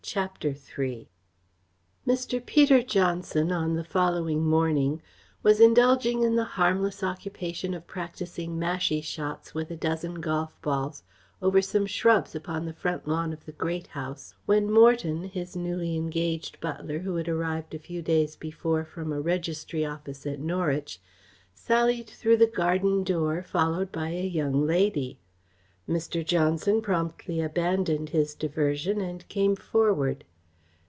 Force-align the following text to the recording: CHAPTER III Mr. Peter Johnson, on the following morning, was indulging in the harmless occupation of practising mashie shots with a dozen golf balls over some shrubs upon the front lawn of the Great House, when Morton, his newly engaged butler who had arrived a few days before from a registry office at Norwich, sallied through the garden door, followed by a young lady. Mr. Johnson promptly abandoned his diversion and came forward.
CHAPTER 0.03 0.55
III 0.77 1.07
Mr. 2.05 2.45
Peter 2.45 2.83
Johnson, 2.83 3.49
on 3.49 3.75
the 3.75 3.83
following 3.83 4.43
morning, 4.43 5.01
was 5.41 5.61
indulging 5.61 6.23
in 6.23 6.35
the 6.35 6.43
harmless 6.59 7.01
occupation 7.01 7.73
of 7.73 7.87
practising 7.87 8.59
mashie 8.59 8.99
shots 9.03 9.53
with 9.53 9.71
a 9.71 9.77
dozen 9.77 10.15
golf 10.15 10.59
balls 10.61 11.03
over 11.41 11.61
some 11.61 11.85
shrubs 11.85 12.35
upon 12.35 12.65
the 12.65 12.73
front 12.73 13.07
lawn 13.07 13.31
of 13.31 13.45
the 13.45 13.53
Great 13.53 13.87
House, 13.87 14.33
when 14.45 14.69
Morton, 14.69 15.23
his 15.25 15.55
newly 15.55 15.95
engaged 15.95 16.59
butler 16.59 16.99
who 16.99 17.15
had 17.15 17.29
arrived 17.29 17.73
a 17.73 17.79
few 17.79 18.01
days 18.01 18.35
before 18.35 18.83
from 18.83 19.13
a 19.13 19.21
registry 19.21 19.85
office 19.85 20.25
at 20.25 20.41
Norwich, 20.41 20.99
sallied 21.53 22.07
through 22.07 22.35
the 22.37 22.47
garden 22.47 23.05
door, 23.05 23.43
followed 23.43 23.93
by 23.93 24.09
a 24.09 24.27
young 24.27 24.65
lady. 24.65 25.19
Mr. 25.89 26.25
Johnson 26.25 26.79
promptly 26.81 27.41
abandoned 27.41 28.09
his 28.09 28.35
diversion 28.35 29.01
and 29.01 29.27
came 29.27 29.55
forward. 29.57 30.23